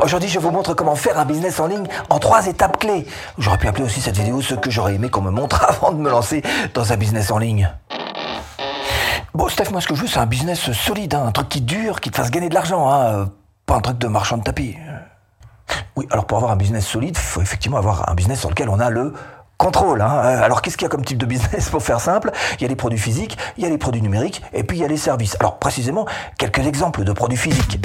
Aujourd'hui, 0.00 0.28
je 0.28 0.38
vous 0.38 0.52
montre 0.52 0.74
comment 0.74 0.94
faire 0.94 1.18
un 1.18 1.24
business 1.24 1.58
en 1.58 1.66
ligne 1.66 1.86
en 2.08 2.20
trois 2.20 2.46
étapes 2.46 2.78
clés. 2.78 3.04
J'aurais 3.36 3.58
pu 3.58 3.66
appeler 3.66 3.84
aussi 3.84 4.00
cette 4.00 4.16
vidéo 4.16 4.40
ce 4.40 4.54
que 4.54 4.70
j'aurais 4.70 4.94
aimé 4.94 5.10
qu'on 5.10 5.22
me 5.22 5.30
montre 5.30 5.64
avant 5.68 5.90
de 5.90 5.98
me 5.98 6.08
lancer 6.08 6.42
dans 6.72 6.92
un 6.92 6.96
business 6.96 7.32
en 7.32 7.38
ligne. 7.38 7.68
Bon, 9.34 9.48
Steph, 9.48 9.70
moi, 9.70 9.80
ce 9.80 9.88
que 9.88 9.94
je 9.96 10.02
veux, 10.02 10.06
c'est 10.06 10.20
un 10.20 10.26
business 10.26 10.70
solide, 10.72 11.14
hein, 11.14 11.26
un 11.26 11.32
truc 11.32 11.48
qui 11.48 11.60
dure, 11.60 12.00
qui 12.00 12.10
te 12.10 12.16
fasse 12.16 12.30
gagner 12.30 12.48
de 12.48 12.54
l'argent, 12.54 12.88
hein, 12.88 13.04
euh, 13.06 13.26
pas 13.66 13.76
un 13.76 13.80
truc 13.80 13.98
de 13.98 14.06
marchand 14.06 14.38
de 14.38 14.44
tapis. 14.44 14.76
Oui, 15.96 16.06
alors 16.10 16.26
pour 16.26 16.38
avoir 16.38 16.52
un 16.52 16.56
business 16.56 16.86
solide, 16.86 17.16
il 17.16 17.20
faut 17.20 17.42
effectivement 17.42 17.76
avoir 17.76 18.08
un 18.08 18.14
business 18.14 18.38
sur 18.38 18.50
lequel 18.50 18.68
on 18.68 18.78
a 18.78 18.90
le 18.90 19.12
contrôle. 19.56 20.00
Hein. 20.00 20.22
Euh, 20.24 20.42
alors 20.42 20.62
qu'est-ce 20.62 20.76
qu'il 20.76 20.84
y 20.84 20.86
a 20.86 20.90
comme 20.90 21.04
type 21.04 21.18
de 21.18 21.26
business 21.26 21.70
Pour 21.70 21.82
faire 21.82 22.00
simple, 22.00 22.30
il 22.58 22.62
y 22.62 22.64
a 22.64 22.68
les 22.68 22.76
produits 22.76 22.98
physiques, 22.98 23.36
il 23.56 23.64
y 23.64 23.66
a 23.66 23.68
les 23.68 23.78
produits 23.78 24.00
numériques, 24.00 24.42
et 24.52 24.62
puis 24.62 24.78
il 24.78 24.80
y 24.80 24.84
a 24.84 24.88
les 24.88 24.96
services. 24.96 25.36
Alors 25.40 25.58
précisément, 25.58 26.06
quelques 26.38 26.64
exemples 26.66 27.02
de 27.02 27.12
produits 27.12 27.36
physiques. 27.36 27.80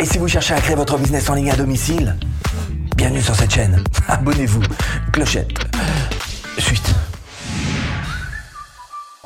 Et 0.00 0.04
si 0.04 0.18
vous 0.18 0.28
cherchez 0.28 0.54
à 0.54 0.60
créer 0.60 0.76
votre 0.76 0.96
business 0.96 1.28
en 1.28 1.34
ligne 1.34 1.50
à 1.50 1.56
domicile, 1.56 2.16
bienvenue 2.96 3.20
sur 3.20 3.34
cette 3.34 3.52
chaîne. 3.52 3.82
Abonnez-vous. 4.08 4.62
Clochette. 5.12 5.58
Suite. 6.56 6.94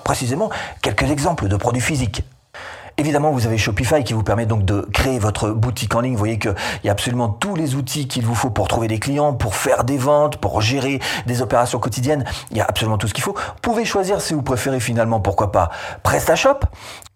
Précisément, 0.02 0.48
quelques 0.80 1.10
exemples 1.10 1.48
de 1.48 1.56
produits 1.56 1.82
physiques. 1.82 2.24
Évidemment, 2.96 3.32
vous 3.32 3.46
avez 3.46 3.58
Shopify 3.58 4.04
qui 4.04 4.12
vous 4.14 4.22
permet 4.22 4.46
donc 4.46 4.64
de 4.64 4.88
créer 4.92 5.18
votre 5.18 5.50
boutique 5.50 5.94
en 5.94 6.00
ligne. 6.00 6.12
Vous 6.12 6.18
voyez 6.18 6.38
qu'il 6.38 6.54
y 6.84 6.88
a 6.88 6.92
absolument 6.92 7.28
tous 7.28 7.54
les 7.54 7.74
outils 7.74 8.08
qu'il 8.08 8.24
vous 8.24 8.34
faut 8.34 8.50
pour 8.50 8.68
trouver 8.68 8.88
des 8.88 8.98
clients, 8.98 9.34
pour 9.34 9.54
faire 9.54 9.84
des 9.84 9.98
ventes, 9.98 10.38
pour 10.38 10.60
gérer 10.62 11.00
des 11.26 11.42
opérations 11.42 11.80
quotidiennes. 11.80 12.24
Il 12.50 12.56
y 12.56 12.60
a 12.60 12.64
absolument 12.64 12.98
tout 12.98 13.08
ce 13.08 13.14
qu'il 13.14 13.24
faut. 13.24 13.34
Vous 13.34 13.60
pouvez 13.60 13.84
choisir 13.84 14.20
si 14.20 14.34
vous 14.34 14.42
préférez 14.42 14.80
finalement, 14.80 15.20
pourquoi 15.20 15.52
pas, 15.52 15.70
PrestaShop. 16.02 16.60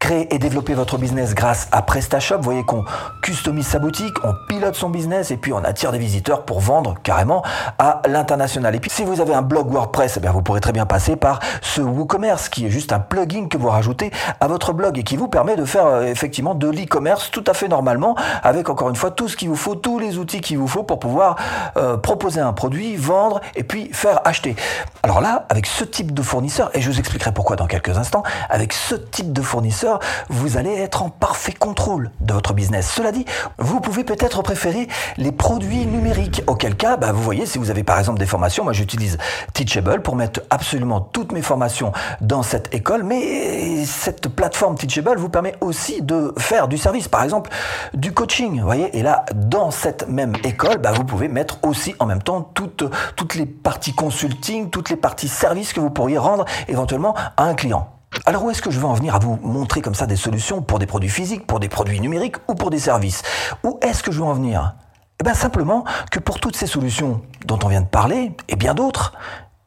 Et 0.09 0.39
développer 0.39 0.75
votre 0.75 0.99
business 0.99 1.35
grâce 1.35 1.67
à 1.73 1.83
PrestaShop. 1.83 2.37
Vous 2.37 2.43
voyez 2.45 2.63
qu'on 2.63 2.85
customise 3.23 3.67
sa 3.67 3.81
boutique, 3.81 4.15
on 4.23 4.35
pilote 4.49 4.77
son 4.77 4.89
business 4.89 5.33
et 5.33 5.37
puis 5.37 5.53
on 5.53 5.59
attire 5.65 5.91
des 5.91 5.99
visiteurs 5.99 6.45
pour 6.45 6.61
vendre 6.61 6.95
carrément 7.03 7.43
à 7.79 8.03
l'international. 8.07 8.73
Et 8.77 8.79
puis 8.79 8.89
si 8.89 9.03
vous 9.03 9.21
avez 9.21 9.35
un 9.35 9.43
blog 9.43 9.69
WordPress, 9.69 10.15
eh 10.17 10.21
bien, 10.21 10.31
vous 10.31 10.43
pourrez 10.43 10.61
très 10.61 10.71
bien 10.71 10.87
passer 10.87 11.17
par 11.17 11.41
ce 11.61 11.81
WooCommerce 11.81 12.49
qui 12.49 12.67
est 12.67 12.71
juste 12.71 12.93
un 12.93 13.01
plugin 13.01 13.49
que 13.49 13.59
vous 13.59 13.69
rajoutez 13.69 14.13
à 14.39 14.47
votre 14.47 14.73
blog 14.73 14.97
et 14.97 15.03
qui 15.03 15.17
vous 15.17 15.27
permet 15.27 15.57
de 15.57 15.65
faire 15.65 15.87
euh, 15.87 16.05
effectivement 16.05 16.55
de 16.55 16.69
l'e-commerce 16.69 17.33
tout 17.33 17.45
à 17.45 17.55
fait 17.55 17.67
normalement, 17.67 18.15
avec 18.45 18.69
encore 18.69 18.89
une 18.89 18.97
fois 18.97 19.11
tout 19.11 19.29
ce 19.29 19.37
qu'il 19.37 19.49
vous 19.49 19.57
faut, 19.57 19.75
tous 19.75 19.99
les 19.99 20.19
outils 20.19 20.41
qu'il 20.41 20.59
vous 20.59 20.69
faut 20.69 20.85
pour 20.85 21.01
pouvoir 21.01 21.35
euh, 21.77 21.97
proposer 21.97 22.41
un 22.41 22.53
produit, 22.53 22.95
vendre 22.95 23.41
et 23.57 23.65
puis 23.65 23.91
faire 23.93 24.21
acheter. 24.25 24.55
Alors 25.03 25.21
là, 25.21 25.47
avec 25.49 25.67
ce 25.67 25.83
type 25.83 26.15
de 26.15 26.23
fournisseur, 26.23 26.71
et 26.75 26.81
je 26.81 26.89
vous 26.89 27.01
expliquerai 27.01 27.33
pourquoi 27.33 27.57
dans 27.57 27.67
quelques 27.67 27.99
instants, 27.99 28.23
avec 28.51 28.73
ce 28.73 28.95
type 28.95 29.33
de 29.33 29.43
fournisseur, 29.43 29.96
vous 30.29 30.57
allez 30.57 30.73
être 30.75 31.03
en 31.03 31.11
parfait 31.11 31.53
contrôle 31.53 32.11
de 32.21 32.33
votre 32.33 32.55
business. 32.55 32.91
Cela 32.91 33.13
dit, 33.13 33.25
vous 33.59 33.81
pouvez 33.81 34.05
peut-être 34.05 34.43
préférer 34.43 34.89
les 35.17 35.33
produits 35.33 35.87
numériques, 35.87 36.43
auquel 36.47 36.77
cas, 36.77 36.97
bah, 36.97 37.13
vous 37.13 37.23
voyez, 37.23 37.47
si 37.47 37.59
vous 37.59 37.71
avez 37.71 37.85
par 37.85 37.99
exemple 37.99 38.19
des 38.19 38.27
formations, 38.27 38.65
moi 38.65 38.73
j'utilise 38.73 39.19
Teachable 39.53 40.03
pour 40.03 40.17
mettre 40.17 40.41
absolument 40.51 41.01
toutes 41.01 41.33
mes 41.33 41.43
formations 41.43 41.93
dans 42.21 42.43
cette 42.43 42.75
école, 42.75 43.03
mais 43.03 43.85
cette 43.85 44.29
plateforme 44.29 44.77
Teachable 44.77 45.19
vous 45.19 45.29
permet 45.29 45.55
aussi 45.61 46.03
de 46.03 46.35
faire 46.39 46.69
du 46.69 46.79
service, 46.79 47.09
par 47.09 47.23
exemple 47.23 47.51
du 47.95 48.13
coaching. 48.13 48.59
Vous 48.61 48.67
voyez, 48.67 48.97
et 48.97 49.03
là, 49.03 49.25
dans 49.35 49.71
cette 49.71 50.09
même 50.09 50.35
école, 50.45 50.79
bah, 50.79 50.93
vous 50.93 51.05
pouvez 51.05 51.29
mettre 51.29 51.59
aussi 51.63 51.95
en 51.99 52.07
même 52.07 52.23
temps 52.23 52.43
toutes, 52.55 52.85
toutes 53.17 53.35
les 53.35 53.47
parties 53.47 53.95
consulting, 53.95 54.71
toutes 54.71 54.91
les 54.91 54.97
parties 54.97 55.29
services 55.29 55.73
que 55.73 55.81
vous 55.81 55.91
pourriez 55.91 56.19
rendre 56.19 56.45
éventuellement 56.69 57.15
à 57.37 57.45
un 57.45 57.55
client. 57.55 57.96
Alors 58.25 58.45
où 58.45 58.51
est-ce 58.51 58.63
que 58.63 58.71
je 58.71 58.81
veux 58.81 58.87
en 58.87 58.95
venir 58.95 59.15
à 59.15 59.19
vous 59.19 59.39
montrer 59.43 59.83
comme 59.83 59.95
ça 59.95 60.07
des 60.07 60.17
solutions 60.17 60.63
pour 60.63 60.79
des 60.79 60.87
produits 60.87 61.11
physiques, 61.11 61.47
pour 61.47 61.61
des 61.61 61.69
produits 61.69 62.01
numériques 62.01 62.37
ou 62.49 62.55
pour 62.55 62.71
des 62.71 62.79
services? 62.79 63.23
Où 63.63 63.79
est-ce 63.83 64.03
que 64.03 64.11
je 64.11 64.19
veux 64.19 64.25
en 64.27 64.33
venir? 64.33 64.75
Eh 65.21 65.25
bien 65.25 65.35
simplement 65.35 65.85
que 66.11 66.19
pour 66.19 66.41
toutes 66.41 66.57
ces 66.57 66.67
solutions 66.67 67.23
dont 67.47 67.59
on 67.63 67.69
vient 67.69 67.83
de 67.83 67.87
parler, 67.87 68.33
et 68.49 68.57
bien 68.57 68.75
d'autres, 68.75 69.13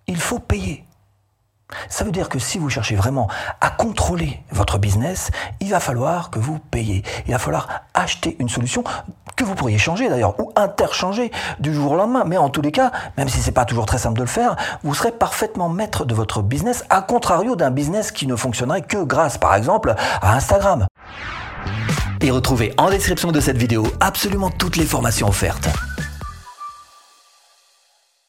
il 0.07 0.17
faut 0.17 0.39
payer. 0.39 0.85
Ça 1.87 2.03
veut 2.03 2.11
dire 2.11 2.29
que 2.29 2.39
si 2.39 2.57
vous 2.57 2.69
cherchez 2.69 2.95
vraiment 2.95 3.27
à 3.61 3.69
contrôler 3.69 4.41
votre 4.51 4.77
business, 4.77 5.31
il 5.59 5.69
va 5.69 5.79
falloir 5.79 6.29
que 6.29 6.39
vous 6.39 6.59
payiez. 6.59 7.03
Il 7.27 7.31
va 7.31 7.39
falloir 7.39 7.67
acheter 7.93 8.35
une 8.39 8.49
solution 8.49 8.83
que 9.35 9.43
vous 9.43 9.55
pourriez 9.55 9.77
changer 9.77 10.09
d'ailleurs 10.09 10.39
ou 10.39 10.51
interchanger 10.55 11.31
du 11.59 11.73
jour 11.73 11.93
au 11.93 11.95
lendemain. 11.95 12.23
Mais 12.25 12.37
en 12.37 12.49
tous 12.49 12.61
les 12.61 12.71
cas, 12.71 12.91
même 13.17 13.29
si 13.29 13.39
c'est 13.39 13.51
pas 13.51 13.65
toujours 13.65 13.85
très 13.85 13.97
simple 13.97 14.17
de 14.17 14.23
le 14.23 14.27
faire, 14.27 14.55
vous 14.83 14.93
serez 14.93 15.11
parfaitement 15.11 15.69
maître 15.69 16.05
de 16.05 16.13
votre 16.13 16.41
business, 16.41 16.83
à 16.89 17.01
contrario 17.01 17.55
d'un 17.55 17.71
business 17.71 18.11
qui 18.11 18.27
ne 18.27 18.35
fonctionnerait 18.35 18.81
que 18.81 18.97
grâce, 19.03 19.37
par 19.37 19.55
exemple, 19.55 19.95
à 20.21 20.35
Instagram. 20.35 20.87
Et 22.21 22.31
retrouvez 22.31 22.73
en 22.77 22.89
description 22.89 23.31
de 23.31 23.39
cette 23.39 23.57
vidéo 23.57 23.87
absolument 24.01 24.49
toutes 24.49 24.75
les 24.75 24.85
formations 24.85 25.29
offertes. 25.29 25.69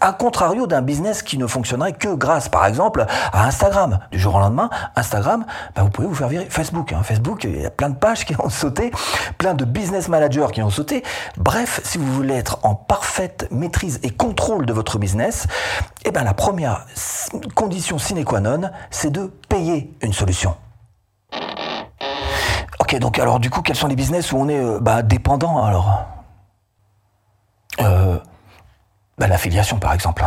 A 0.01 0.13
contrario 0.13 0.67
d'un 0.67 0.83
business 0.83 1.23
qui 1.23 1.37
ne 1.37 1.47
fonctionnerait 1.47 1.93
que 1.93 2.09
grâce, 2.09 2.49
par 2.49 2.65
exemple, 2.67 3.05
à 3.33 3.45
Instagram. 3.45 3.99
Du 4.11 4.19
jour 4.19 4.35
au 4.35 4.39
lendemain, 4.39 4.71
Instagram, 4.97 5.45
bah, 5.75 5.83
vous 5.83 5.91
pouvez 5.91 6.09
vous 6.09 6.15
faire 6.15 6.29
virer. 6.29 6.47
Facebook, 6.49 6.93
hein. 6.93 7.03
Facebook, 7.03 7.45
il 7.45 7.61
y 7.61 7.67
a 7.67 7.71
plein 7.71 7.91
de 7.91 7.97
pages 7.97 8.25
qui 8.25 8.35
ont 8.41 8.49
sauté, 8.49 8.93
plein 9.37 9.55
de 9.55 9.65
business 9.65 10.09
managers 10.09 10.47
qui 10.53 10.63
ont 10.63 10.71
sauté. 10.71 11.03
Bref, 11.37 11.81
si 11.85 11.99
vous 11.99 12.11
voulez 12.13 12.35
être 12.35 12.59
en 12.63 12.75
parfaite 12.75 13.47
maîtrise 13.51 14.01
et 14.03 14.11
contrôle 14.11 14.67
de 14.67 14.73
votre 14.73 14.99
business, 14.99 15.47
eh 16.05 16.11
ben 16.11 16.25
la 16.25 16.35
première 16.35 16.87
condition 17.55 17.99
sine 17.99 18.25
qua 18.25 18.41
non, 18.41 18.71
c'est 18.91 19.11
de 19.11 19.31
payer 19.49 19.93
une 20.03 20.13
solution. 20.13 20.57
Ok, 22.81 22.99
donc 22.99 23.19
alors 23.19 23.39
du 23.39 23.51
coup, 23.51 23.63
quels 23.63 23.77
sont 23.77 23.87
les 23.87 23.97
business 23.97 24.33
où 24.33 24.37
on 24.39 24.49
est 24.49 24.59
euh, 24.59 24.79
bah, 24.81 25.03
dépendant 25.03 25.63
alors? 25.63 26.07
Euh, 27.81 28.19
bah, 29.21 29.29
L'affiliation 29.29 29.79
par 29.79 29.93
exemple. 29.93 30.25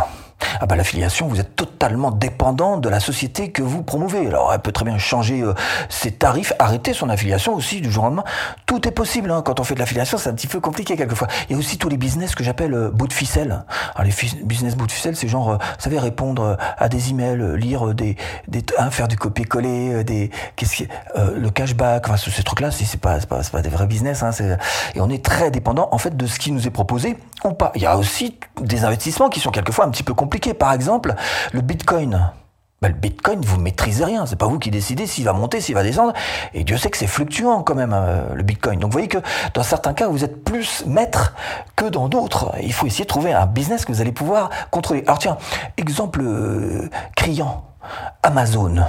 Ah 0.60 0.66
bah 0.66 0.76
l'affiliation, 0.76 1.26
vous 1.26 1.40
êtes 1.40 1.56
totalement 1.56 2.10
dépendant 2.10 2.78
de 2.78 2.88
la 2.88 3.00
société 3.00 3.50
que 3.50 3.62
vous 3.62 3.82
promouvez. 3.82 4.26
Alors 4.26 4.52
elle 4.52 4.60
peut 4.60 4.72
très 4.72 4.84
bien 4.84 4.98
changer 4.98 5.42
euh, 5.42 5.54
ses 5.88 6.12
tarifs, 6.12 6.52
arrêter 6.58 6.92
son 6.92 7.08
affiliation 7.08 7.54
aussi 7.54 7.80
du 7.80 7.90
jour 7.90 8.04
au 8.04 8.06
lendemain. 8.06 8.24
Tout 8.66 8.86
est 8.86 8.92
possible 8.92 9.30
hein. 9.30 9.42
quand 9.42 9.60
on 9.60 9.64
fait 9.64 9.74
de 9.74 9.80
l'affiliation, 9.80 10.18
c'est 10.18 10.30
un 10.30 10.34
petit 10.34 10.46
peu 10.46 10.60
compliqué 10.60 10.96
quelquefois. 10.96 11.28
Il 11.48 11.52
y 11.52 11.54
a 11.56 11.58
aussi 11.58 11.78
tous 11.78 11.88
les 11.88 11.96
business 11.96 12.34
que 12.34 12.44
j'appelle 12.44 12.74
euh, 12.74 12.90
bout 12.90 13.08
de 13.08 13.12
ficelle. 13.12 13.64
Alors 13.94 14.04
les 14.04 14.44
business 14.44 14.76
bout 14.76 14.86
de 14.86 14.92
ficelle, 14.92 15.16
c'est 15.16 15.28
genre, 15.28 15.50
euh, 15.50 15.56
vous 15.56 15.80
savez, 15.80 15.98
répondre 15.98 16.56
à 16.78 16.88
des 16.88 17.10
emails, 17.10 17.56
lire 17.56 17.94
des, 17.94 18.16
des 18.48 18.64
hein, 18.78 18.90
faire 18.90 19.08
du 19.08 19.16
copier-coller, 19.16 20.04
des 20.04 20.30
qu'est-ce 20.56 20.76
qui, 20.76 20.88
le 21.14 21.50
cashback, 21.50 22.08
enfin 22.08 22.16
ces 22.16 22.42
trucs-là, 22.42 22.70
c'est 22.70 23.00
pas, 23.00 23.20
c'est 23.20 23.28
pas, 23.28 23.40
pas 23.42 23.62
des 23.62 23.68
vrais 23.68 23.86
business. 23.86 24.22
Hein, 24.22 24.30
et 24.94 25.00
on 25.00 25.08
est 25.08 25.24
très 25.24 25.50
dépendant 25.50 25.88
en 25.92 25.98
fait 25.98 26.16
de 26.16 26.26
ce 26.26 26.38
qui 26.38 26.52
nous 26.52 26.66
est 26.66 26.70
proposé 26.70 27.16
ou 27.44 27.52
pas. 27.52 27.72
Il 27.74 27.82
y 27.82 27.86
a 27.86 27.96
aussi 27.96 28.38
des 28.60 28.84
investissements 28.84 29.28
qui 29.28 29.40
sont 29.40 29.50
quelquefois 29.50 29.84
un 29.84 29.90
petit 29.90 30.02
peu 30.02 30.14
compliqués 30.14 30.43
par 30.52 30.72
exemple, 30.72 31.14
le 31.52 31.62
Bitcoin. 31.62 32.30
Ben, 32.82 32.88
le 32.88 32.98
Bitcoin, 32.98 33.40
vous 33.40 33.58
maîtrisez 33.58 34.04
rien. 34.04 34.26
C'est 34.26 34.36
pas 34.36 34.46
vous 34.46 34.58
qui 34.58 34.70
décidez 34.70 35.06
s'il 35.06 35.24
va 35.24 35.32
monter, 35.32 35.62
s'il 35.62 35.74
va 35.74 35.82
descendre. 35.82 36.12
Et 36.52 36.64
Dieu 36.64 36.76
sait 36.76 36.90
que 36.90 36.98
c'est 36.98 37.06
fluctuant 37.06 37.62
quand 37.62 37.74
même 37.74 37.94
euh, 37.94 38.34
le 38.34 38.42
Bitcoin. 38.42 38.78
Donc 38.78 38.90
vous 38.90 38.92
voyez 38.92 39.08
que 39.08 39.16
dans 39.54 39.62
certains 39.62 39.94
cas, 39.94 40.08
vous 40.08 40.22
êtes 40.22 40.44
plus 40.44 40.84
maître 40.84 41.34
que 41.76 41.86
dans 41.86 42.08
d'autres. 42.08 42.52
Il 42.62 42.74
faut 42.74 42.86
essayer 42.86 43.04
de 43.04 43.08
trouver 43.08 43.32
un 43.32 43.46
business 43.46 43.86
que 43.86 43.92
vous 43.92 44.02
allez 44.02 44.12
pouvoir 44.12 44.50
contrôler. 44.70 45.02
Alors 45.06 45.18
tiens, 45.18 45.38
exemple 45.78 46.20
euh, 46.22 46.90
criant, 47.16 47.64
Amazon. 48.22 48.84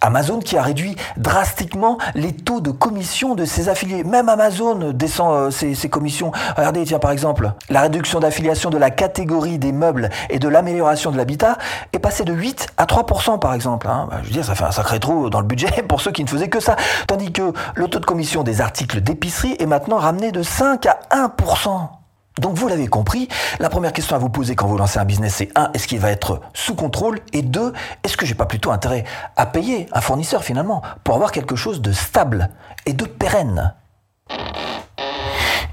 Amazon 0.00 0.38
qui 0.38 0.56
a 0.56 0.62
réduit 0.62 0.96
drastiquement 1.16 1.98
les 2.14 2.32
taux 2.32 2.60
de 2.60 2.70
commission 2.70 3.34
de 3.34 3.44
ses 3.44 3.68
affiliés. 3.68 4.04
Même 4.04 4.28
Amazon 4.28 4.92
descend 4.92 5.34
euh, 5.34 5.50
ses, 5.50 5.88
commissions. 5.88 6.32
Regardez, 6.56 6.84
tiens, 6.84 6.98
par 6.98 7.10
exemple, 7.10 7.52
la 7.68 7.82
réduction 7.82 8.20
d'affiliation 8.20 8.70
de 8.70 8.78
la 8.78 8.90
catégorie 8.90 9.58
des 9.58 9.72
meubles 9.72 10.10
et 10.30 10.38
de 10.38 10.48
l'amélioration 10.48 11.10
de 11.10 11.16
l'habitat 11.16 11.58
est 11.92 11.98
passée 11.98 12.24
de 12.24 12.32
8 12.32 12.68
à 12.76 12.86
3%, 12.86 13.38
par 13.38 13.54
exemple. 13.54 13.88
Hein. 13.88 14.08
Bah, 14.10 14.18
je 14.22 14.28
veux 14.28 14.32
dire, 14.32 14.44
ça 14.44 14.54
fait 14.54 14.64
un 14.64 14.72
sacré 14.72 15.00
trou 15.00 15.30
dans 15.30 15.40
le 15.40 15.46
budget 15.46 15.82
pour 15.88 16.00
ceux 16.00 16.12
qui 16.12 16.24
ne 16.24 16.28
faisaient 16.28 16.48
que 16.48 16.60
ça. 16.60 16.76
Tandis 17.06 17.32
que 17.32 17.52
le 17.74 17.88
taux 17.88 18.00
de 18.00 18.06
commission 18.06 18.42
des 18.42 18.60
articles 18.60 19.00
d'épicerie 19.00 19.56
est 19.58 19.66
maintenant 19.66 19.96
ramené 19.96 20.32
de 20.32 20.42
5 20.42 20.86
à 20.86 20.98
1%. 21.10 22.03
Donc 22.40 22.56
vous 22.56 22.66
l'avez 22.66 22.88
compris, 22.88 23.28
la 23.60 23.68
première 23.68 23.92
question 23.92 24.16
à 24.16 24.18
vous 24.18 24.28
poser 24.28 24.56
quand 24.56 24.66
vous 24.66 24.76
lancez 24.76 24.98
un 24.98 25.04
business, 25.04 25.36
c'est 25.36 25.50
un, 25.54 25.70
est-ce 25.72 25.86
qu'il 25.86 26.00
va 26.00 26.10
être 26.10 26.40
sous 26.52 26.74
contrôle? 26.74 27.20
Et 27.32 27.42
deux, 27.42 27.72
est-ce 28.02 28.16
que 28.16 28.26
j'ai 28.26 28.34
pas 28.34 28.46
plutôt 28.46 28.72
intérêt 28.72 29.04
à 29.36 29.46
payer 29.46 29.86
un 29.92 30.00
fournisseur 30.00 30.42
finalement 30.42 30.82
pour 31.04 31.14
avoir 31.14 31.30
quelque 31.30 31.54
chose 31.54 31.80
de 31.80 31.92
stable 31.92 32.50
et 32.86 32.92
de 32.92 33.04
pérenne? 33.04 33.74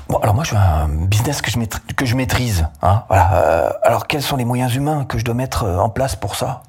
Bon, 0.08 0.18
alors 0.18 0.36
moi, 0.36 0.44
je 0.44 0.52
veux 0.52 0.58
un 0.58 0.88
business 0.88 1.42
que 1.42 1.50
je, 2.06 2.16
maîtrise. 2.16 2.68
Hein. 2.84 3.04
Euh, 3.10 3.70
alors, 3.82 4.06
quels 4.08 4.22
sont 4.22 4.36
les 4.36 4.46
moyens 4.46 4.76
humains 4.76 5.06
que 5.06 5.18
je 5.18 5.26
dois 5.26 5.34
mettre 5.34 5.64
euh, 5.64 5.78
en 5.78 5.90
place 5.90 6.16
pour 6.16 6.36
ça? 6.36 6.62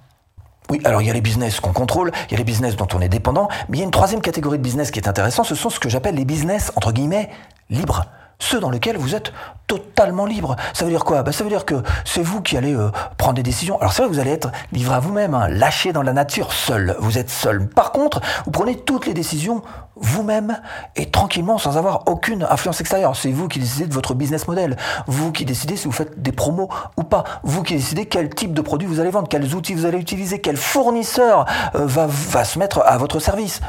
Oui, 0.71 0.81
alors 0.85 1.03
il 1.03 1.09
y 1.09 1.11
a 1.11 1.13
les 1.13 1.21
business 1.21 1.61
qu'on 1.61 1.73
contrôle, 1.73 2.13
il 2.29 2.33
y 2.33 2.35
a 2.37 2.39
les 2.39 2.45
business 2.45 2.77
dont 2.77 2.87
on 2.95 3.01
est 3.01 3.09
dépendant, 3.09 3.49
mais 3.69 3.77
il 3.77 3.81
y 3.81 3.83
a 3.83 3.85
une 3.85 3.91
troisième 3.91 4.23
catégorie 4.23 4.59
de 4.59 4.63
business 4.63 4.91
qui 4.91 5.01
est 5.01 5.09
intéressant, 5.09 5.45
ce 5.45 5.55
sont 5.55 5.69
ce 5.69 5.81
que 5.81 5.89
j'appelle 5.89 6.15
les 6.15 6.25
business, 6.25 6.73
entre 6.77 6.93
guillemets, 6.93 7.31
libres 7.69 8.07
ceux 8.43 8.61
dans 8.61 8.71
lesquels 8.71 8.97
vous 8.97 9.15
êtes 9.15 9.33
totalement 9.67 10.27
libre. 10.27 10.57
Ça 10.75 10.85
veut 10.85 10.91
dire 10.91 11.05
quoi? 11.05 11.23
Bah, 11.23 11.33
Ça 11.33 11.45
veut 11.45 11.51
dire 11.51 11.65
que 11.65 11.83
c'est 12.05 12.23
vous 12.23 12.43
qui 12.43 12.57
allez 12.57 12.75
euh, 12.75 12.91
prendre 13.17 13.35
des 13.35 13.43
décisions. 13.43 13.79
Alors 13.81 13.93
c'est 13.93 14.03
vrai 14.03 14.11
vous 14.11 14.19
allez 14.19 14.33
être 14.33 14.51
livré 14.73 14.97
à 14.97 15.01
vous-même, 15.01 15.35
hein, 15.35 15.49
lâché 15.49 15.93
dans 15.93 16.03
la 16.03 16.13
nature, 16.13 16.53
seul. 16.53 16.97
Vous 16.99 17.19
êtes 17.19 17.31
seul. 17.31 17.69
Par 17.69 17.93
contre, 17.93 18.21
vous 18.45 18.51
prenez 18.51 18.77
toutes 18.77 19.07
les 19.07 19.15
décisions 19.15 19.63
vous-même 19.97 20.61
et 20.97 21.11
tranquillement 21.11 21.59
sans 21.59 21.79
avoir 21.79 22.03
aucune 22.07 22.43
influence 22.43 22.81
extérieure. 22.81 23.15
C'est 23.15 23.31
vous 23.31 23.47
qui 23.49 23.61
décidez 23.61 23.87
de 23.87 23.95
votre 23.95 24.15
business 24.15 24.49
model. 24.49 24.77
Vous 25.07 25.31
qui 25.33 25.45
décidez 25.45 25.77
si 25.77 25.87
vous 25.87 25.93
faites 25.93 26.21
des 26.21 26.33
promos 26.33 26.69
ou 26.97 27.05
pas. 27.05 27.25
Vous 27.45 27.63
qui 27.63 27.75
décidez 27.75 28.07
quel 28.07 28.29
type 28.29 28.53
de 28.53 28.61
produit 28.61 28.89
vous 28.89 29.01
allez 29.01 29.11
vendre, 29.11 29.29
quels 29.29 29.55
outils 29.55 29.75
vous 29.75 29.87
allez 29.87 29.99
utiliser, 29.99 30.41
quel 30.41 30.57
fournisseur 30.57 31.47
euh, 31.77 31.87
va, 31.87 32.07
va 32.09 32.45
se 32.45 32.59
mettre 32.59 32.83
à 32.85 32.99
votre 32.99 33.21
service. 33.21 33.61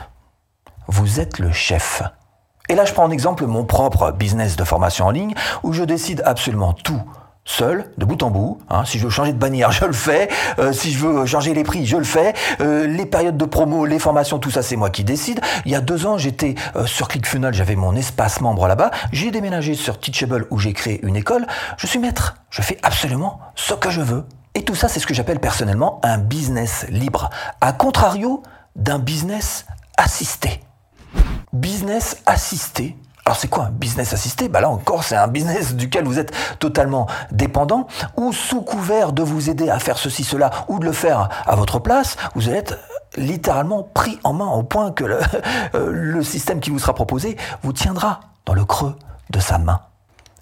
Vous 0.88 1.20
êtes 1.20 1.40
le 1.40 1.52
chef. 1.52 2.02
Et 2.70 2.76
là, 2.76 2.86
je 2.86 2.94
prends 2.94 3.04
en 3.04 3.12
exemple 3.12 3.46
mon 3.46 3.66
propre 3.66 4.12
business 4.12 4.56
de 4.56 4.64
formation 4.64 5.06
en 5.06 5.12
ligne 5.12 5.34
où 5.64 5.74
je 5.74 5.84
décide 5.84 6.22
absolument 6.26 6.74
tout 6.74 7.02
seul, 7.46 7.92
de 7.98 8.06
bout 8.06 8.22
en 8.24 8.30
bout. 8.30 8.60
Hein. 8.70 8.86
Si 8.86 9.00
je 9.00 9.04
veux 9.04 9.10
changer 9.10 9.34
de 9.34 9.38
bannière, 9.38 9.72
je 9.74 9.86
le 9.86 9.94
fais. 9.94 10.30
Euh, 10.60 10.72
si 10.72 10.92
je 10.92 11.00
veux 11.00 11.26
changer 11.26 11.54
les 11.54 11.64
prix, 11.64 11.86
je 11.86 11.98
le 11.98 12.04
fais. 12.04 12.34
Euh, 12.62 12.88
les 12.88 13.06
périodes 13.06 13.38
de 13.38 13.46
promo, 13.46 13.86
les 13.86 14.00
formations, 14.00 14.40
tout 14.40 14.52
ça, 14.52 14.62
c'est 14.62 14.76
moi 14.76 14.90
qui 14.90 15.04
décide. 15.04 15.42
Il 15.66 15.72
y 15.72 15.76
a 15.76 15.82
deux 15.82 16.06
ans, 16.06 16.18
j'étais 16.18 16.56
euh, 16.76 16.86
sur 16.86 17.08
ClickFunnels, 17.08 17.54
j'avais 17.54 17.76
mon 17.76 17.96
espace 17.96 18.42
membre 18.42 18.68
là-bas. 18.68 18.92
J'ai 19.12 19.32
déménagé 19.32 19.74
sur 19.74 20.00
Teachable 20.00 20.48
où 20.50 20.58
j'ai 20.58 20.74
créé 20.74 21.06
une 21.06 21.16
école. 21.16 21.46
Je 21.78 21.88
suis 21.88 22.00
maître. 22.00 22.36
Je 22.50 22.62
fais 22.62 22.78
absolument 22.84 23.40
ce 23.56 23.74
que 23.74 23.90
je 23.90 24.02
veux. 24.02 24.26
Et 24.56 24.64
tout 24.64 24.76
ça, 24.76 24.88
c'est 24.88 25.00
ce 25.00 25.08
que 25.08 25.14
j'appelle 25.14 25.40
personnellement 25.40 26.00
un 26.04 26.20
business 26.20 26.86
libre. 26.90 27.30
À 27.60 27.74
contrario 27.74 28.44
d'un 28.76 29.00
business 29.00 29.66
assisté 29.98 30.62
business 31.54 32.22
assisté. 32.26 32.98
Alors 33.26 33.38
c'est 33.38 33.48
quoi 33.48 33.66
un 33.66 33.72
business 33.72 34.12
assisté? 34.12 34.50
Bah 34.50 34.60
Là 34.60 34.70
encore, 34.70 35.04
c'est 35.04 35.16
un 35.16 35.28
business 35.28 35.76
duquel 35.76 36.04
vous 36.04 36.20
êtes 36.20 36.34
totalement 36.60 37.08
dépendant, 37.32 37.88
ou 38.18 38.34
sous 38.34 38.62
couvert 38.62 39.14
de 39.14 39.24
vous 39.24 39.50
aider 39.50 39.70
à 39.70 39.80
faire 39.80 39.98
ceci, 39.98 40.26
cela, 40.26 40.52
ou 40.68 40.80
de 40.80 40.86
le 40.86 40.92
faire 40.92 41.30
à 41.46 41.56
votre 41.56 41.80
place, 41.80 42.18
vous 42.36 42.50
allez 42.50 42.58
être 42.58 42.78
littéralement 43.16 43.84
pris 43.84 44.20
en 44.24 44.34
main 44.34 44.50
au 44.50 44.64
point 44.64 44.92
que 44.92 45.06
le, 45.06 45.20
le 45.74 46.24
système 46.24 46.60
qui 46.60 46.70
vous 46.70 46.80
sera 46.80 46.94
proposé 46.94 47.38
vous 47.62 47.72
tiendra 47.72 48.20
dans 48.46 48.54
le 48.54 48.66
creux 48.66 48.96
de 49.30 49.40
sa 49.40 49.58
main. 49.58 49.80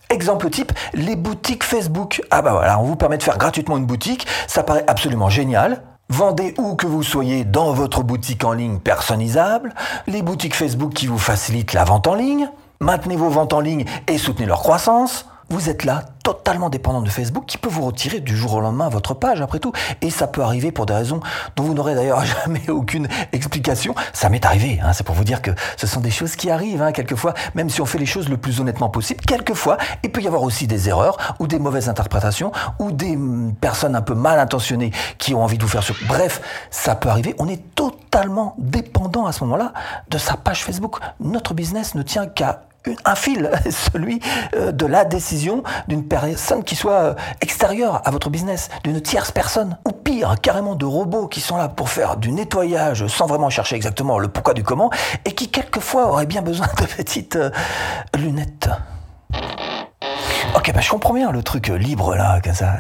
Exemple 0.10 0.50
type, 0.50 0.74
les 0.94 1.16
boutiques 1.16 1.64
Facebook. 1.64 2.22
Ah 2.32 2.42
bah 2.42 2.52
voilà, 2.52 2.80
on 2.80 2.84
vous 2.84 2.96
permet 2.96 3.18
de 3.18 3.24
faire 3.24 3.38
gratuitement 3.38 3.78
une 3.78 3.86
boutique, 3.86 4.28
ça 4.48 4.64
paraît 4.64 4.84
absolument 4.88 5.30
génial. 5.30 5.84
Vendez 6.12 6.54
où 6.58 6.76
que 6.76 6.88
vous 6.88 7.04
soyez 7.04 7.46
dans 7.46 7.72
votre 7.72 8.04
boutique 8.04 8.44
en 8.44 8.52
ligne 8.52 8.80
personnalisable, 8.80 9.74
les 10.08 10.22
boutiques 10.22 10.58
Facebook 10.58 10.92
qui 10.92 11.08
vous 11.08 11.18
facilitent 11.18 11.72
la 11.72 11.86
vente 11.86 12.06
en 12.06 12.16
ligne, 12.16 12.50
maintenez 12.82 13.16
vos 13.16 13.30
ventes 13.30 13.54
en 13.54 13.62
ligne 13.62 13.86
et 14.10 14.18
soutenez 14.18 14.46
leur 14.46 14.60
croissance, 14.60 15.26
vous 15.52 15.70
êtes 15.70 15.84
là, 15.84 16.04
totalement 16.24 16.70
dépendant 16.70 17.02
de 17.02 17.10
Facebook, 17.10 17.46
qui 17.46 17.58
peut 17.58 17.70
vous 17.70 17.86
retirer 17.86 18.22
du 18.22 18.38
jour 18.38 18.54
au 18.54 18.62
lendemain 18.62 18.88
votre 18.88 19.14
page, 19.14 19.42
après 19.42 19.60
tout. 19.60 19.74
Et 20.02 20.10
ça 20.10 20.26
peut 20.28 20.42
arriver 20.42 20.72
pour 20.72 20.86
des 20.86 20.94
raisons 20.94 21.20
dont 21.58 21.64
vous 21.64 21.74
n'aurez 21.74 21.94
d'ailleurs 21.94 22.24
jamais 22.46 22.70
aucune 22.70 23.10
explication. 23.34 23.94
Ça 24.14 24.30
m'est 24.30 24.46
arrivé, 24.46 24.80
hein, 24.82 24.94
c'est 24.94 25.06
pour 25.06 25.14
vous 25.14 25.26
dire 25.26 25.42
que 25.42 25.52
ce 25.76 25.88
sont 25.88 26.00
des 26.00 26.10
choses 26.10 26.38
qui 26.38 26.50
arrivent, 26.50 26.82
hein, 26.82 26.94
quelquefois, 26.94 27.34
même 27.54 27.70
si 27.70 27.82
on 27.82 27.86
fait 27.86 27.98
les 27.98 28.06
choses 28.06 28.30
le 28.30 28.38
plus 28.38 28.62
honnêtement 28.62 28.90
possible. 28.90 29.20
Quelquefois, 29.26 29.78
il 30.04 30.12
peut 30.12 30.22
y 30.22 30.28
avoir 30.28 30.44
aussi 30.44 30.68
des 30.68 30.88
erreurs, 30.88 31.18
ou 31.40 31.48
des 31.48 31.60
mauvaises 31.60 31.90
interprétations, 31.90 32.54
ou 32.80 32.92
des 32.92 33.16
hum, 33.18 33.54
personnes 33.60 33.96
un 33.96 34.02
peu 34.02 34.16
mal 34.16 34.40
intentionnées 34.40 34.92
qui 35.18 35.34
ont 35.34 35.44
envie 35.44 35.58
de 35.58 35.64
vous 35.64 35.70
faire 35.70 35.84
sur... 35.84 35.96
Bref, 36.08 36.42
ça 36.70 36.96
peut 36.96 37.10
arriver. 37.10 37.36
On 37.40 37.48
est 37.50 37.76
totalement 37.76 38.56
dépendant 38.58 39.26
à 39.26 39.34
ce 39.34 39.44
moment-là 39.44 39.74
de 40.10 40.18
sa 40.18 40.38
page 40.38 40.64
Facebook. 40.64 41.00
Notre 41.20 41.54
business 41.54 41.94
ne 41.96 42.04
tient 42.04 42.26
qu'à 42.26 42.62
un 43.06 43.16
fil, 43.16 43.50
celui 43.70 44.20
euh, 44.56 44.72
de 44.72 44.86
la 44.86 45.06
décision 45.06 45.64
d'une 45.88 46.08
personne 46.08 46.64
qui 46.64 46.76
soit 46.76 46.94
euh, 46.94 47.14
extérieure 47.42 48.02
à 48.06 48.12
votre 48.12 48.30
business, 48.30 48.70
d'une 48.84 49.02
tierce 49.02 49.32
personne, 49.32 49.78
ou 49.88 49.92
pire, 49.92 50.36
carrément 50.42 50.76
de 50.76 50.86
robots 50.86 51.28
qui 51.28 51.42
sont 51.42 51.58
là 51.58 51.70
pour 51.70 51.90
faire 51.90 52.18
du 52.18 52.32
nettoyage 52.32 53.08
sans 53.08 53.28
vraiment 53.28 53.50
chercher 53.50 53.76
exactement 53.76 54.20
le 54.20 54.28
pourquoi 54.28 54.54
du 54.54 54.64
comment, 54.64 54.90
et 55.26 55.34
qui 55.34 55.50
quelquefois 55.50 56.08
auraient 56.08 56.26
bien 56.26 56.42
besoin 56.42 56.68
de 56.80 56.86
petites 56.86 57.36
euh, 57.36 57.52
lunettes. 58.16 58.70
Ok, 60.56 60.74
bah 60.74 60.82
je 60.82 60.90
comprends 60.90 61.14
bien 61.14 61.32
le 61.32 61.44
truc 61.44 61.68
libre 61.68 62.16
là, 62.16 62.42
comme 62.42 62.54
ça. 62.54 62.74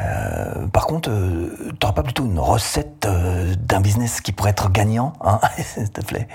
par 0.74 0.88
contre, 0.88 1.09
tu 1.09 1.74
t'auras 1.77 1.94
pas 1.94 2.03
plutôt 2.03 2.25
une 2.25 2.39
recette 2.39 3.07
d'un 3.07 3.80
business 3.80 4.19
qui 4.19 4.33
pourrait 4.33 4.50
être 4.50 4.69
gagnant, 4.69 5.13
hein, 5.21 5.39
s'il 5.57 5.89
te 5.89 6.01
plaît? 6.01 6.27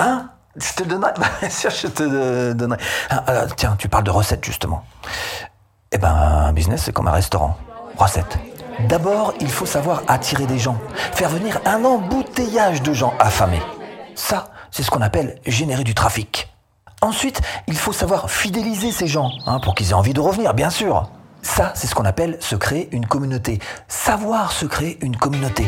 Hein? 0.00 0.27
Je 0.60 0.74
te 0.74 0.82
donnerai. 0.82 1.12
Bien 1.40 1.50
sûr, 1.50 1.70
je 1.70 1.86
te 1.86 2.52
donnerai. 2.52 2.78
Ah, 3.10 3.24
ah, 3.26 3.46
tiens, 3.56 3.76
tu 3.78 3.88
parles 3.88 4.04
de 4.04 4.10
recettes 4.10 4.44
justement. 4.44 4.84
Eh 5.92 5.98
ben, 5.98 6.10
un 6.10 6.52
business, 6.52 6.82
c'est 6.84 6.92
comme 6.92 7.08
un 7.08 7.12
restaurant. 7.12 7.56
Recettes. 7.96 8.38
D'abord, 8.88 9.34
il 9.40 9.50
faut 9.50 9.66
savoir 9.66 10.02
attirer 10.06 10.46
des 10.46 10.58
gens, 10.58 10.78
faire 11.12 11.30
venir 11.30 11.58
un 11.64 11.84
embouteillage 11.84 12.80
de 12.82 12.92
gens 12.92 13.12
affamés. 13.18 13.62
Ça, 14.14 14.50
c'est 14.70 14.82
ce 14.84 14.90
qu'on 14.90 15.02
appelle 15.02 15.40
générer 15.46 15.82
du 15.82 15.94
trafic. 15.94 16.48
Ensuite, 17.00 17.40
il 17.66 17.76
faut 17.76 17.92
savoir 17.92 18.30
fidéliser 18.30 18.92
ces 18.92 19.06
gens, 19.06 19.30
hein, 19.46 19.58
pour 19.60 19.74
qu'ils 19.74 19.90
aient 19.90 19.94
envie 19.94 20.14
de 20.14 20.20
revenir, 20.20 20.54
bien 20.54 20.70
sûr. 20.70 21.10
Ça, 21.42 21.72
c'est 21.74 21.86
ce 21.86 21.94
qu'on 21.94 22.04
appelle 22.04 22.36
se 22.40 22.56
créer 22.56 22.88
une 22.92 23.06
communauté. 23.06 23.60
Savoir 23.88 24.52
se 24.52 24.66
créer 24.66 24.98
une 25.04 25.16
communauté. 25.16 25.66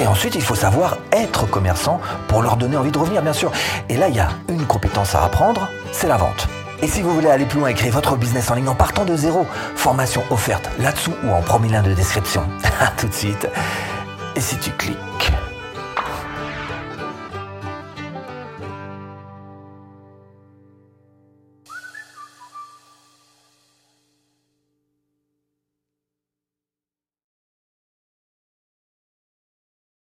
Et 0.00 0.06
ensuite, 0.06 0.34
il 0.34 0.40
faut 0.40 0.54
savoir 0.54 0.96
être 1.12 1.46
commerçant 1.46 2.00
pour 2.26 2.40
leur 2.40 2.56
donner 2.56 2.78
envie 2.78 2.90
de 2.90 2.96
revenir, 2.96 3.20
bien 3.20 3.34
sûr. 3.34 3.52
Et 3.90 3.98
là, 3.98 4.08
il 4.08 4.16
y 4.16 4.18
a 4.18 4.30
une 4.48 4.64
compétence 4.64 5.14
à 5.14 5.22
apprendre, 5.22 5.68
c'est 5.92 6.08
la 6.08 6.16
vente. 6.16 6.48
Et 6.80 6.88
si 6.88 7.02
vous 7.02 7.12
voulez 7.12 7.28
aller 7.28 7.44
plus 7.44 7.60
loin 7.60 7.68
et 7.68 7.74
créer 7.74 7.90
votre 7.90 8.16
business 8.16 8.50
en 8.50 8.54
ligne 8.54 8.68
en 8.68 8.74
partant 8.74 9.04
de 9.04 9.14
zéro, 9.14 9.46
formation 9.76 10.22
offerte 10.30 10.70
là-dessous 10.78 11.12
ou 11.22 11.30
en 11.32 11.42
premier 11.42 11.68
lien 11.68 11.82
de 11.82 11.92
description. 11.92 12.42
A 12.80 12.86
tout 12.96 13.08
de 13.08 13.12
suite. 13.12 13.46
Et 14.36 14.40
si 14.40 14.56
tu 14.56 14.70
cliques 14.70 14.96